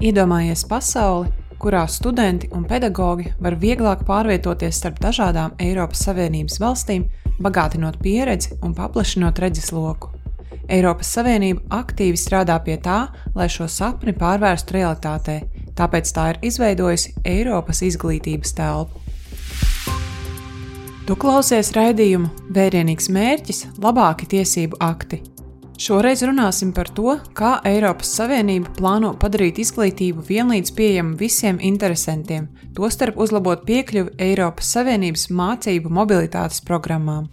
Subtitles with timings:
[0.00, 1.28] Iedomājies pasauli,
[1.60, 7.02] kurā studenti un pedagoģi var vieglāk pārvietoties starp dažādām Eiropas Savienības valstīm,
[7.44, 10.08] bagātinot pieredzi un paplašinot redzesloku.
[10.72, 15.34] Eiropas Savienība aktīvi strādā pie tā, lai šo sapni pārvērstu realitātē,
[15.76, 19.04] tāpēc tā ir izveidojusi Eiropas izglītības telpu.
[21.04, 25.20] Tu klausies raidījumu Vērienīgs mērķis, labāki tiesību akti
[25.80, 33.16] Šoreiz runāsim par to, kā Eiropas Savienība plāno padarīt izglītību vienlīdz pieejamu visiem interesantiem, tostarp
[33.16, 37.30] uzlabot piekļuvi Eiropas Savienības mācību mobilitātes programmām.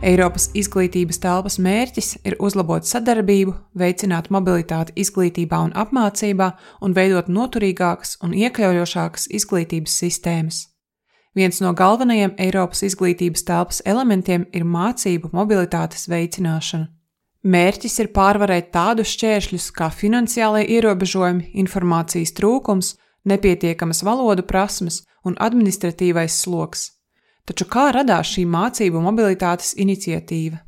[0.00, 6.46] Eiropas izglītības telpas mērķis ir uzlabot sadarbību, veicināt mobilitāti izglītībā un apmācībā
[6.80, 10.60] un veidot noturīgākas un iekļaujošākas izglītības sistēmas.
[11.36, 16.88] Viens no galvenajiem Eiropas izglītības telpas elementiem ir mācību mobilitātes veicināšana.
[17.44, 22.94] Mērķis ir pārvarēt tādus šķēršļus kā finansiālai ierobežojumi, informācijas trūkums,
[23.28, 26.88] nepietiekamas valodu prasmes un administratīvais sloks.
[27.48, 30.60] Taču kā radās šī mācību mobilitātes iniciatīva?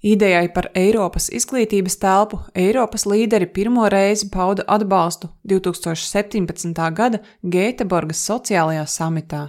[0.00, 6.78] Idejai par Eiropas izglītības telpu Eiropas līderi pirmo reizi pauda atbalstu 2017.
[6.96, 9.42] gada Gēteborgas sociālajā samitā.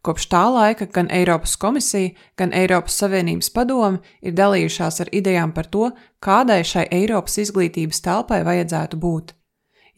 [0.00, 5.68] Kopš tā laika gan Eiropas komisija, gan Eiropas Savienības padome ir dalījušās ar idejām par
[5.68, 5.90] to,
[6.24, 9.34] kādai šai Eiropas izglītības telpai vajadzētu būt.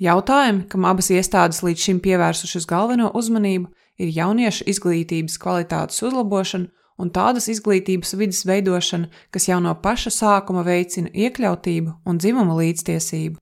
[0.02, 6.70] Jautājumi, kam abas iestādes līdz šim pievērsušas galveno uzmanību, ir jauniešu izglītības kvalitātes uzlabošana
[7.02, 13.38] un tādas izglītības vidas veidošana, kas jau no paša sākuma veicina iekļautību un dzimumu līdztiesību.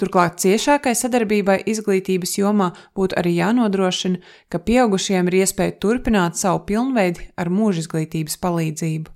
[0.00, 4.18] Turklāt ciešākai sadarbībai izglītības jomā būtu arī jānodrošina,
[4.50, 9.12] ka pieaugušiem ir iespēja turpināt savu pilnveidi ar mūža izglītības palīdzību.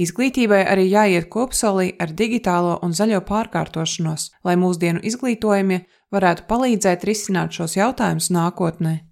[0.00, 5.82] Izglītībai arī jāiet kopsolī ar digitālo un zaļo pārkārtošanos, lai mūsdienu izglītojamie
[6.14, 9.09] varētu palīdzēt risināt šos jautājumus nākotnē.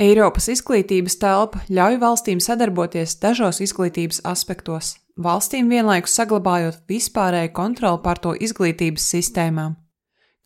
[0.00, 8.22] Eiropas izglītības telpa ļauj valstīm sadarboties dažos izglītības aspektos, valstīm vienlaikus saglabājot vispārēju kontroli pār
[8.24, 9.74] to izglītības sistēmām.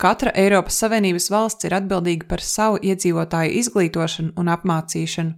[0.03, 5.37] Katra Eiropas Savienības valsts ir atbildīga par savu iedzīvotāju izglītošanu un apmācīšanu.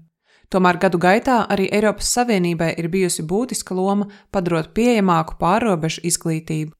[0.48, 6.72] Tomēr gadu gaitā arī Eiropas Savienībai ir bijusi būtiska loma padarot pieejamāku pārobežu izglītību.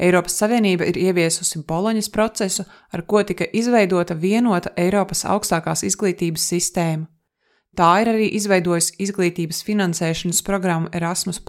[0.00, 7.06] Eiropas Savienība ir ieviesusi Boloņas procesu, ar ko tika izveidota vienota Eiropas augstākās izglītības sistēma.
[7.76, 11.42] Tā ir arī izveidojusi izglītības finansēšanas programmu Erasmus,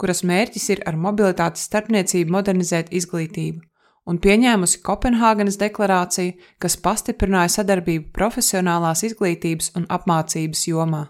[0.00, 3.60] kuras mērķis ir ar mobilitātes starpniecību modernizēt izglītību,
[4.08, 11.08] un pieņēmusi Kopenhāgenes deklarāciju, kas pastiprināja sadarbību profesionālās izglītības un apmācības jomā.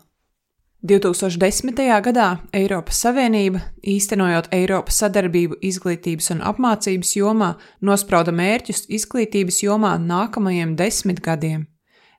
[0.82, 1.76] 2010.
[2.00, 7.50] gadā Eiropas Savienība, īstenojot Eiropas sadarbību izglītības un apmācības jomā,
[7.84, 11.66] nosprauda mērķus izglītības jomā nākamajiem desmit gadiem.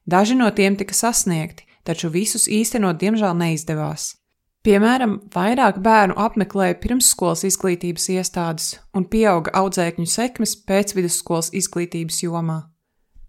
[0.05, 4.11] Daži no tiem tika sasniegti, taču visus īstenot diemžēl neizdevās.
[4.61, 12.70] Piemēram, vairāk bērnu apmeklēja pirmsskolas izglītības iestādes un pieauga audzēkņu sekmes pēc vidusskolas izglītības jomā.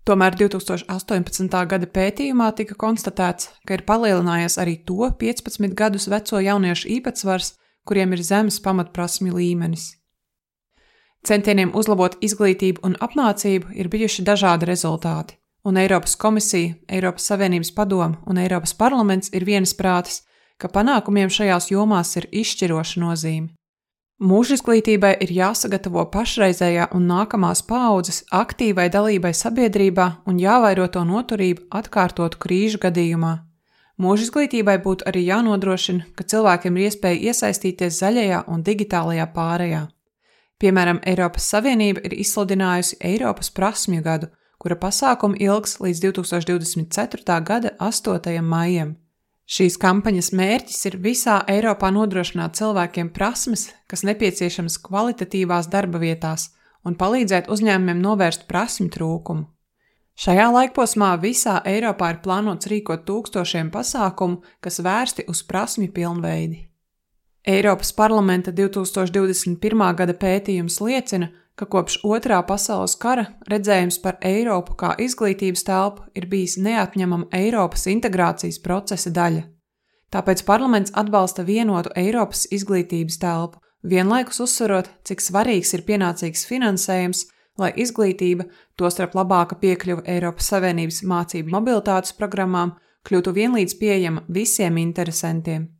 [0.03, 1.47] Tomēr 2018.
[1.71, 7.53] gada pētījumā tika konstatēts, ka ir palielinājies arī to 15 gadus veco jauniešu īpatsvars,
[7.87, 9.93] kuriem ir zemes pamatprasmju līmenis.
[11.23, 18.19] Centieniem uzlabot izglītību un apmācību ir bijuši dažādi rezultāti, un Eiropas komisija, Eiropas Savienības padome
[18.27, 20.25] un Eiropas parlaments ir viensprātis,
[20.59, 23.53] ka panākumiem šajās jomās ir izšķiroša nozīme.
[24.23, 31.65] Mūža izglītībai ir jāsagatavo pašreizējā un nākamās paaudzes aktīvai dalībai sabiedrībā un jāvairo to noturību
[31.75, 33.33] atkārtotu krīžu gadījumā.
[33.99, 39.83] Mūža izglītībai būtu arī jānodrošina, ka cilvēkiem ir iespēja iesaistīties zaļajā un digitālajā pārējā.
[40.63, 44.31] Piemēram, Eiropas Savienība ir izsludinājusi Eiropas prasmju gadu,
[44.63, 47.41] kura pasākuma ilgs līdz 2024.
[47.43, 48.39] gada 8.
[48.39, 49.02] maijam.
[49.53, 56.47] Šīs kampaņas mērķis ir visā Eiropā nodrošināt cilvēkiem prasmes, kas nepieciešamas kvalitatīvās darba vietās,
[56.89, 59.45] un palīdzēt uzņēmumiem novērst prasmu trūkumu.
[60.23, 66.63] Šajā laikposmā visā Eiropā ir plānots rīkot tūkstošiem pasākumu, kas vērsti uz prasmju pilnveidi.
[67.45, 69.87] Eiropas parlamenta 2021.
[69.99, 71.29] gada pētījums liecina,
[71.59, 77.89] ka kopš otrā pasaules kara redzējums par Eiropu kā izglītības telpu ir bijis neatņemama Eiropas
[77.93, 79.49] integrācijas procesa daļa.
[80.13, 87.27] Tāpēc parlaments atbalsta vienotu Eiropas izglītības telpu, vienlaikus uzsverot, cik svarīgs ir pienācīgs finansējums,
[87.59, 92.75] lai izglītība, tostarp labāka piekļuva Eiropas Savienības mācību mobilitātes programmām,
[93.09, 95.71] kļūtu vienlīdz pieejama visiem interesantiem.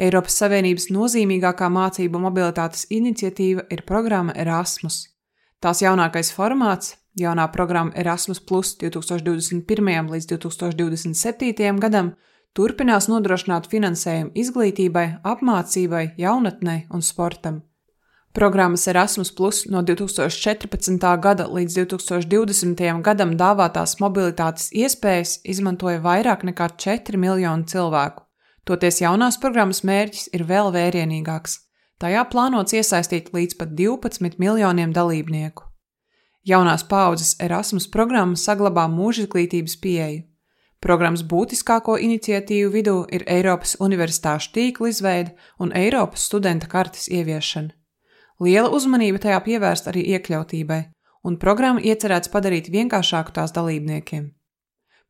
[0.00, 5.04] Eiropas Savienības nozīmīgākā mācību mobilitātes iniciatīva ir programma Erasmus.
[5.60, 10.08] Tās jaunākais formāts, jaunā programma Erasmus Plus 2021.
[10.14, 11.80] līdz 2027.
[11.84, 12.14] gadam,
[12.56, 17.62] turpinās nodrošināt finansējumu izglītībai, apmācībai, jaunatnei un sportam.
[18.32, 21.06] Programmas Erasmus Plus no 2014.
[21.18, 23.02] gada līdz 2020.
[23.02, 28.22] gadam dāvātās mobilitātes iespējas izmantoja vairāk nekā 4 miljonu cilvēku.
[28.64, 31.58] Toties jaunās programmas mērķis ir vēl vērienīgāks.
[31.98, 35.66] Tajā plānots iesaistīt līdz pat 12 miljoniem dalībnieku.
[36.46, 40.29] Jaunās paudzes Erasmus programma saglabā mūžizglītības pieeju.
[40.80, 47.74] Programmas būtiskāko iniciatīvu vidū ir Eiropas universitāšu tīkla izveide un Eiropas studenta kartes ieviešana.
[48.40, 50.80] Liela uzmanība tajā pievērsta arī iekļautībai,
[51.28, 54.30] un programma iecerēts padarīt vienkāršāku tās dalībniekiem.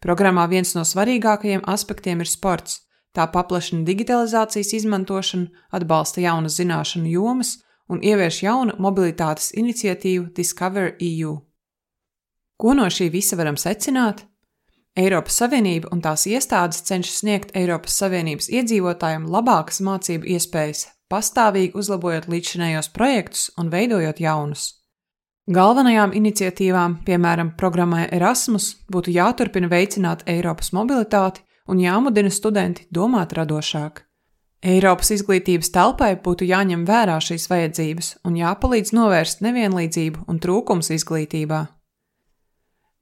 [0.03, 2.81] Programmā viens no svarīgākajiem aspektiem ir sports.
[3.15, 7.57] Tā paplašina digitalizācijas izmantošanu, atbalsta jaunas zināšanu jomas
[7.91, 11.37] un ievieš jaunu mobilitātes iniciatīvu Discover EU.
[12.59, 14.30] Ko no šī visa varam secināt?
[14.99, 22.29] Eiropas Savienība un tās iestādes cenšas sniegt Eiropas Savienības iedzīvotājiem labākas mācību iespējas pastāvīgi uzlabojot
[22.31, 24.67] līdzšinējos projektus un veidojot jaunus.
[25.51, 34.05] Galvenajām iniciatīvām, piemēram, programmai Erasmus, būtu jāturpina veicināt Eiropas mobilitāti un jāmudina studenti domāt radošāk.
[34.61, 41.65] Eiropas izglītības telpai būtu jāņem vērā šīs vajadzības un jāpalīdz novērst nevienlīdzību un trūkums izglītībā.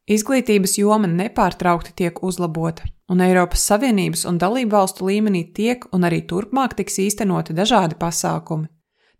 [0.08, 6.22] Izglītības joma nepārtraukti tiek uzlabota, un Eiropas Savienības un dalību valstu līmenī tiek un arī
[6.30, 8.70] turpmāk tiks īstenoti dažādi pasākumi.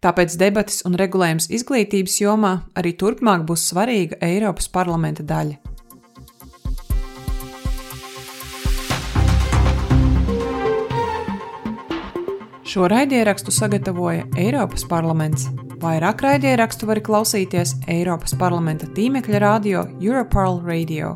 [0.01, 5.61] Tāpēc debatas un regulējums izglītības jomā arī turpmāk būs svarīga Eiropas parlamenta daļa.
[12.69, 15.51] Šo raidierakstu sagatavoja Eiropas parlaments.
[15.79, 21.15] Vairāk raidierakstu var klausīties Eiropas parlamenta tīmekļa radio Europarl Radio.